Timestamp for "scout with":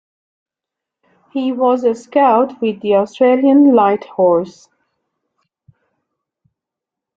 1.93-2.81